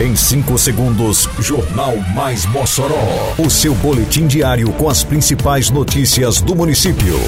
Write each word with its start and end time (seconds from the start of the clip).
Em 0.00 0.16
5 0.16 0.56
segundos, 0.56 1.28
Jornal 1.38 1.94
Mais 2.14 2.46
Mossoró. 2.46 3.34
O 3.36 3.50
seu 3.50 3.74
boletim 3.74 4.26
diário 4.26 4.72
com 4.72 4.88
as 4.88 5.04
principais 5.04 5.68
notícias 5.68 6.40
do 6.40 6.56
município. 6.56 7.20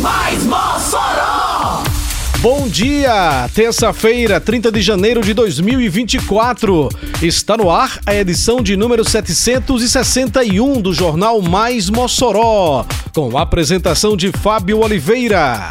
Mais 0.00 0.42
Mossoró! 0.44 1.82
Bom 2.40 2.66
dia! 2.66 3.50
Terça-feira, 3.54 4.40
30 4.40 4.72
de 4.72 4.80
janeiro 4.80 5.20
de 5.20 5.34
2024. 5.34 6.88
Está 7.20 7.58
no 7.58 7.70
ar 7.70 8.00
a 8.06 8.14
edição 8.14 8.62
de 8.62 8.78
número 8.78 9.04
761 9.04 10.80
do 10.80 10.94
Jornal 10.94 11.42
Mais 11.42 11.90
Mossoró, 11.90 12.86
com 13.12 13.36
a 13.36 13.42
apresentação 13.42 14.16
de 14.16 14.32
Fábio 14.32 14.78
Oliveira. 14.78 15.70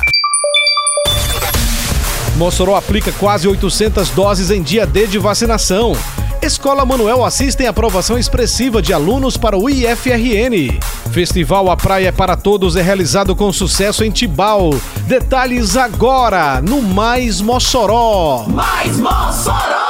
Mossoró 2.37 2.75
aplica 2.75 3.11
quase 3.13 3.47
800 3.47 4.09
doses 4.11 4.51
em 4.51 4.61
dia 4.61 4.85
D 4.85 5.07
de 5.07 5.17
vacinação. 5.17 5.93
Escola 6.39 6.85
Manuel 6.85 7.25
Assis 7.25 7.55
tem 7.55 7.65
aprovação 7.65 8.17
expressiva 8.17 8.79
de 8.79 8.93
alunos 8.93 9.35
para 9.35 9.57
o 9.57 9.67
IFRN. 9.67 10.79
Festival 11.11 11.71
A 11.71 11.75
Praia 11.75 12.09
é 12.09 12.11
para 12.11 12.37
Todos 12.37 12.75
é 12.75 12.81
realizado 12.81 13.35
com 13.35 13.51
sucesso 13.51 14.03
em 14.03 14.11
Tibau. 14.11 14.69
Detalhes 15.07 15.75
agora 15.75 16.61
no 16.61 16.79
Mais 16.79 17.41
Mossoró. 17.41 18.45
Mais 18.47 18.97
Mossoró! 18.97 19.86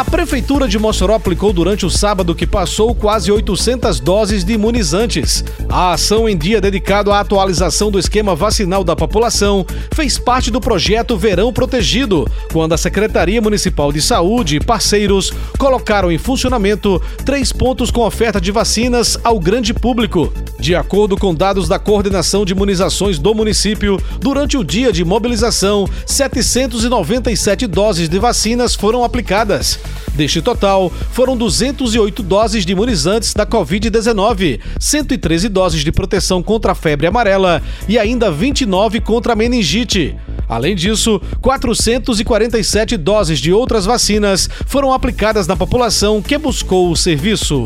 A 0.00 0.04
Prefeitura 0.04 0.66
de 0.66 0.78
Mossoró 0.78 1.14
aplicou 1.14 1.52
durante 1.52 1.84
o 1.84 1.90
sábado 1.90 2.34
que 2.34 2.46
passou 2.46 2.94
quase 2.94 3.30
800 3.30 4.00
doses 4.00 4.42
de 4.42 4.54
imunizantes. 4.54 5.44
A 5.68 5.92
ação 5.92 6.26
em 6.26 6.34
dia 6.34 6.58
dedicado 6.58 7.12
à 7.12 7.20
atualização 7.20 7.90
do 7.90 7.98
esquema 7.98 8.34
vacinal 8.34 8.82
da 8.82 8.96
população 8.96 9.66
fez 9.92 10.16
parte 10.16 10.50
do 10.50 10.58
projeto 10.58 11.18
Verão 11.18 11.52
Protegido, 11.52 12.26
quando 12.50 12.72
a 12.72 12.78
Secretaria 12.78 13.42
Municipal 13.42 13.92
de 13.92 14.00
Saúde 14.00 14.56
e 14.56 14.60
parceiros 14.60 15.34
colocaram 15.58 16.10
em 16.10 16.16
funcionamento 16.16 16.98
três 17.22 17.52
pontos 17.52 17.90
com 17.90 18.00
oferta 18.00 18.40
de 18.40 18.50
vacinas 18.50 19.18
ao 19.22 19.38
grande 19.38 19.74
público. 19.74 20.32
De 20.58 20.74
acordo 20.74 21.14
com 21.14 21.34
dados 21.34 21.68
da 21.68 21.78
Coordenação 21.78 22.46
de 22.46 22.54
Imunizações 22.54 23.18
do 23.18 23.34
município, 23.34 24.00
durante 24.18 24.56
o 24.56 24.64
dia 24.64 24.90
de 24.90 25.04
mobilização, 25.04 25.86
797 26.06 27.66
doses 27.66 28.08
de 28.08 28.18
vacinas 28.18 28.74
foram 28.74 29.04
aplicadas. 29.04 29.78
Deste 30.14 30.42
total, 30.42 30.92
foram 31.12 31.36
208 31.36 32.22
doses 32.22 32.66
de 32.66 32.72
imunizantes 32.72 33.32
da 33.32 33.46
Covid-19, 33.46 34.60
113 34.78 35.48
doses 35.48 35.82
de 35.82 35.92
proteção 35.92 36.42
contra 36.42 36.72
a 36.72 36.74
febre 36.74 37.06
amarela 37.06 37.62
e 37.88 37.98
ainda 37.98 38.30
29 38.30 39.00
contra 39.00 39.32
a 39.32 39.36
meningite. 39.36 40.16
Além 40.48 40.74
disso, 40.74 41.20
447 41.40 42.96
doses 42.96 43.38
de 43.38 43.52
outras 43.52 43.84
vacinas 43.84 44.48
foram 44.66 44.92
aplicadas 44.92 45.46
na 45.46 45.56
população 45.56 46.20
que 46.20 46.36
buscou 46.36 46.90
o 46.90 46.96
serviço. 46.96 47.64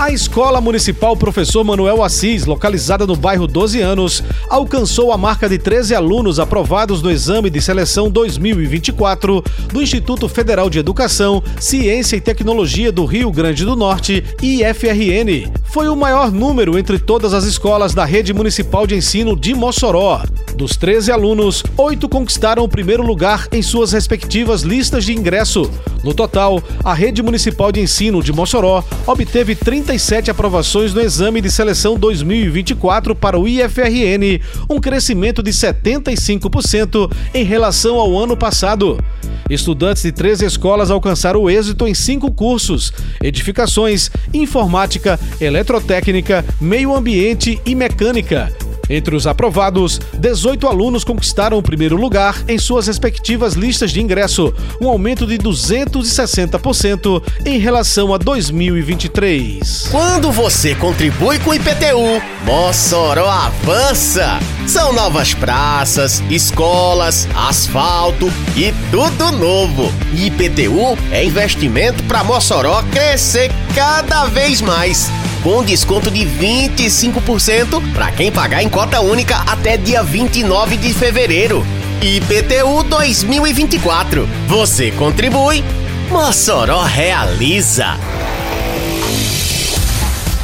A 0.00 0.10
Escola 0.10 0.62
Municipal 0.62 1.14
Professor 1.14 1.62
Manuel 1.62 2.02
Assis, 2.02 2.46
localizada 2.46 3.06
no 3.06 3.14
bairro 3.14 3.46
12 3.46 3.82
anos, 3.82 4.24
alcançou 4.48 5.12
a 5.12 5.18
marca 5.18 5.46
de 5.46 5.58
13 5.58 5.94
alunos 5.94 6.40
aprovados 6.40 7.02
no 7.02 7.10
exame 7.10 7.50
de 7.50 7.60
seleção 7.60 8.10
2024 8.10 9.44
do 9.70 9.82
Instituto 9.82 10.26
Federal 10.26 10.70
de 10.70 10.78
Educação, 10.78 11.42
Ciência 11.60 12.16
e 12.16 12.20
Tecnologia 12.20 12.90
do 12.90 13.04
Rio 13.04 13.30
Grande 13.30 13.62
do 13.62 13.76
Norte, 13.76 14.24
IFRN. 14.40 15.52
Foi 15.64 15.86
o 15.90 15.94
maior 15.94 16.32
número 16.32 16.78
entre 16.78 16.98
todas 16.98 17.34
as 17.34 17.44
escolas 17.44 17.92
da 17.92 18.06
rede 18.06 18.32
municipal 18.32 18.86
de 18.86 18.94
ensino 18.96 19.36
de 19.36 19.54
Mossoró. 19.54 20.22
Dos 20.54 20.76
13 20.76 21.10
alunos, 21.10 21.62
oito 21.76 22.08
conquistaram 22.08 22.62
o 22.64 22.68
primeiro 22.68 23.02
lugar 23.02 23.48
em 23.52 23.62
suas 23.62 23.92
respectivas 23.92 24.62
listas 24.62 25.04
de 25.04 25.12
ingresso. 25.12 25.70
No 26.02 26.14
total, 26.14 26.62
a 26.84 26.92
rede 26.92 27.22
municipal 27.22 27.70
de 27.70 27.80
ensino 27.80 28.22
de 28.22 28.32
Mossoró 28.32 28.84
obteve 29.06 29.54
37 29.54 30.30
aprovações 30.30 30.92
no 30.92 31.00
exame 31.00 31.40
de 31.40 31.50
seleção 31.50 31.98
2024 31.98 33.14
para 33.14 33.38
o 33.38 33.46
IFRN, 33.46 34.40
um 34.68 34.80
crescimento 34.80 35.42
de 35.42 35.50
75% 35.50 37.10
em 37.34 37.44
relação 37.44 37.96
ao 37.96 38.18
ano 38.18 38.36
passado. 38.36 38.98
Estudantes 39.48 40.02
de 40.02 40.12
três 40.12 40.40
escolas 40.40 40.90
alcançaram 40.90 41.42
o 41.42 41.50
êxito 41.50 41.86
em 41.86 41.94
cinco 41.94 42.30
cursos: 42.30 42.92
edificações, 43.22 44.10
informática, 44.32 45.18
eletrotécnica, 45.40 46.44
meio 46.60 46.94
ambiente 46.94 47.60
e 47.66 47.74
mecânica. 47.74 48.52
Entre 48.90 49.14
os 49.14 49.24
aprovados, 49.24 50.00
18 50.12 50.66
alunos 50.66 51.04
conquistaram 51.04 51.56
o 51.56 51.62
primeiro 51.62 51.94
lugar 51.96 52.42
em 52.48 52.58
suas 52.58 52.88
respectivas 52.88 53.54
listas 53.54 53.92
de 53.92 54.02
ingresso, 54.02 54.52
um 54.80 54.88
aumento 54.88 55.24
de 55.28 55.38
260% 55.38 57.22
em 57.46 57.58
relação 57.58 58.12
a 58.12 58.18
2023. 58.18 59.86
Quando 59.92 60.32
você 60.32 60.74
contribui 60.74 61.38
com 61.38 61.50
o 61.50 61.54
IPTU, 61.54 62.20
Mossoró 62.44 63.30
avança! 63.30 64.40
São 64.66 64.92
novas 64.92 65.34
praças, 65.34 66.20
escolas, 66.28 67.28
asfalto 67.34 68.26
e 68.56 68.72
tudo 68.90 69.30
novo. 69.32 69.92
IPTU 70.12 70.98
é 71.12 71.24
investimento 71.24 72.02
para 72.04 72.24
Mossoró 72.24 72.82
crescer 72.90 73.50
cada 73.74 74.26
vez 74.26 74.60
mais 74.60 75.08
com 75.42 75.64
desconto 75.64 76.10
de 76.10 76.26
25% 76.26 77.92
para 77.94 78.12
quem 78.12 78.30
pagar 78.30 78.62
em 78.62 78.68
cota 78.68 79.00
única 79.00 79.36
até 79.46 79.76
dia 79.76 80.02
29 80.02 80.76
de 80.76 80.92
fevereiro. 80.92 81.64
IPTU 82.02 82.82
2024. 82.84 84.28
Você 84.46 84.90
contribui, 84.92 85.64
Mossoró 86.10 86.82
realiza. 86.82 87.96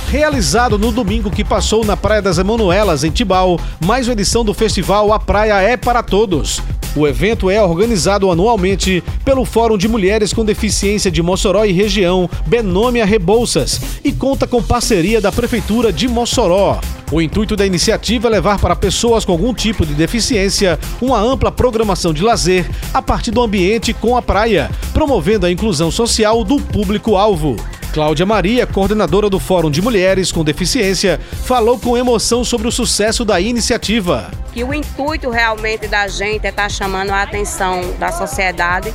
Realizado 0.09 0.79
no 0.79 0.93
domingo 0.93 1.31
que 1.31 1.45
passou 1.45 1.85
na 1.85 1.97
Praia 1.97 2.23
das 2.23 2.39
Emanuelas, 2.39 3.03
em 3.05 3.11
Tibau, 3.11 3.59
mais 3.85 4.07
uma 4.07 4.13
edição 4.13 4.45
do 4.45 4.55
festival 4.55 5.13
A 5.13 5.19
Praia 5.19 5.61
é 5.61 5.77
para 5.77 6.03
Todos. 6.03 6.63
O 6.97 7.07
evento 7.07 7.51
é 7.51 7.63
organizado 7.63 8.31
anualmente 8.31 9.05
pelo 9.23 9.45
Fórum 9.45 9.77
de 9.77 9.87
Mulheres 9.87 10.33
com 10.33 10.43
Deficiência 10.43 11.11
de 11.11 11.23
Mossoró 11.23 11.67
e 11.67 11.71
Região, 11.71 12.29
Benômia 12.47 13.05
Rebouças, 13.05 13.79
e 14.03 14.11
conta 14.11 14.47
com 14.47 14.63
parceria 14.63 15.21
da 15.21 15.31
Prefeitura 15.31 15.93
de 15.93 16.09
Mossoró. 16.09 16.81
O 17.13 17.21
intuito 17.21 17.55
da 17.55 17.67
iniciativa 17.67 18.29
é 18.29 18.31
levar 18.31 18.59
para 18.59 18.75
pessoas 18.75 19.27
com 19.27 19.33
algum 19.33 19.53
tipo 19.53 19.85
de 19.85 19.93
deficiência 19.93 20.79
uma 20.99 21.21
ampla 21.21 21.53
programação 21.53 22.15
de 22.15 22.23
lazer 22.23 22.67
a 22.95 23.03
partir 23.03 23.31
do 23.31 23.43
ambiente 23.43 23.93
com 23.93 24.17
a 24.17 24.23
praia, 24.23 24.71
promovendo 24.95 25.45
a 25.45 25.53
inclusão 25.53 25.91
social 25.91 26.43
do 26.43 26.57
público-alvo. 26.57 27.57
Cláudia 27.97 28.27
Maria, 28.27 28.67
coordenadora 28.67 29.31
do 29.31 29.41
Fórum 29.41 29.71
de 29.71 29.81
Mulheres 29.81 30.31
com 30.31 30.45
Deficiência, 30.45 31.19
falou 31.45 31.79
com 31.79 31.97
emoção 31.97 32.45
sobre 32.45 32.69
o 32.69 32.71
sucesso 32.71 33.25
da 33.25 33.41
iniciativa. 33.41 34.31
Que 34.53 34.63
o 34.63 34.75
intuito 34.75 35.31
realmente 35.31 35.89
da 35.89 36.07
gente 36.07 36.45
é 36.45 36.51
estar 36.51 36.65
tá 36.65 36.69
chamando 36.69 37.09
a 37.09 37.23
atenção 37.23 37.95
da 37.99 38.13
sociedade 38.13 38.93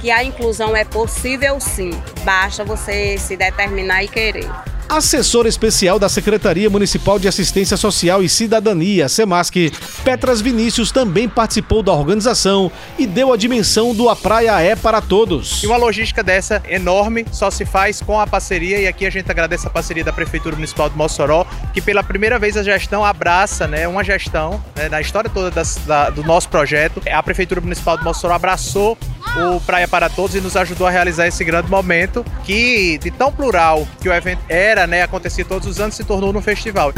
que 0.00 0.12
a 0.12 0.22
inclusão 0.22 0.76
é 0.76 0.84
possível 0.84 1.58
sim, 1.58 1.90
basta 2.22 2.62
você 2.62 3.18
se 3.18 3.36
determinar 3.36 4.04
e 4.04 4.06
querer. 4.06 4.48
Assessora 4.90 5.48
especial 5.48 6.00
da 6.00 6.08
Secretaria 6.08 6.68
Municipal 6.68 7.16
de 7.16 7.28
Assistência 7.28 7.76
Social 7.76 8.24
e 8.24 8.28
Cidadania, 8.28 9.08
SEMASC, 9.08 9.70
Petras 10.02 10.40
Vinícius 10.40 10.90
também 10.90 11.28
participou 11.28 11.80
da 11.80 11.92
organização 11.92 12.72
e 12.98 13.06
deu 13.06 13.32
a 13.32 13.36
dimensão 13.36 13.94
do 13.94 14.08
A 14.08 14.16
Praia 14.16 14.60
é 14.60 14.74
para 14.74 15.00
Todos. 15.00 15.62
E 15.62 15.66
uma 15.68 15.76
logística 15.76 16.24
dessa 16.24 16.60
enorme 16.68 17.24
só 17.30 17.52
se 17.52 17.64
faz 17.64 18.02
com 18.02 18.18
a 18.18 18.26
parceria, 18.26 18.80
e 18.80 18.88
aqui 18.88 19.06
a 19.06 19.10
gente 19.10 19.30
agradece 19.30 19.64
a 19.64 19.70
parceria 19.70 20.02
da 20.02 20.12
Prefeitura 20.12 20.56
Municipal 20.56 20.90
de 20.90 20.96
Mossoró, 20.96 21.46
que 21.72 21.80
pela 21.80 22.02
primeira 22.02 22.36
vez 22.36 22.56
a 22.56 22.64
gestão 22.64 23.04
abraça 23.04 23.68
né, 23.68 23.86
uma 23.86 24.02
gestão 24.02 24.60
né, 24.74 24.88
na 24.88 25.00
história 25.00 25.30
toda 25.30 25.52
das, 25.52 25.76
da, 25.86 26.10
do 26.10 26.24
nosso 26.24 26.48
projeto. 26.48 27.00
A 27.08 27.22
Prefeitura 27.22 27.60
Municipal 27.60 27.96
de 27.96 28.02
Mossoró 28.02 28.34
abraçou 28.34 28.98
o 29.36 29.60
Praia 29.60 29.86
para 29.86 30.08
Todos 30.08 30.34
e 30.34 30.40
nos 30.40 30.56
ajudou 30.56 30.86
a 30.86 30.90
realizar 30.90 31.26
esse 31.26 31.44
grande 31.44 31.70
momento 31.70 32.24
que, 32.44 32.98
de 32.98 33.10
tão 33.10 33.30
plural 33.32 33.86
que 34.00 34.08
o 34.08 34.12
evento 34.12 34.42
era, 34.80 34.86
né, 34.86 35.02
acontecia 35.02 35.44
todos 35.44 35.68
os 35.68 35.80
anos, 35.80 35.94
se 35.94 36.04
tornou 36.04 36.32
no 36.32 36.40
festival. 36.40 36.92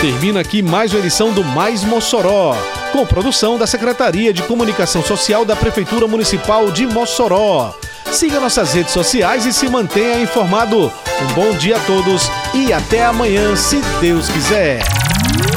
Termina 0.00 0.40
aqui 0.40 0.62
mais 0.62 0.92
uma 0.92 1.00
edição 1.00 1.32
do 1.32 1.44
Mais 1.44 1.84
Mossoró, 1.84 2.56
com 2.92 3.04
produção 3.04 3.58
da 3.58 3.66
Secretaria 3.66 4.32
de 4.32 4.42
Comunicação 4.42 5.02
Social 5.02 5.44
da 5.44 5.56
Prefeitura 5.56 6.06
Municipal 6.06 6.70
de 6.70 6.86
Mossoró. 6.86 7.74
Siga 8.10 8.40
nossas 8.40 8.72
redes 8.72 8.92
sociais 8.92 9.46
e 9.46 9.52
se 9.52 9.68
mantenha 9.68 10.20
informado. 10.20 10.92
Um 11.22 11.34
bom 11.34 11.52
dia 11.52 11.76
a 11.76 11.80
todos 11.80 12.30
e 12.54 12.72
até 12.72 13.04
amanhã, 13.04 13.54
se 13.54 13.80
Deus 14.00 14.28
quiser. 14.28 14.82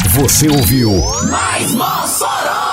Você 0.10 0.50
ouviu 0.50 0.92
Mais 1.30 1.72
Mossoró! 1.72 2.73